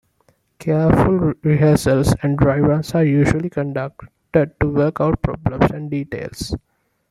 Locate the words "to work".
4.59-4.99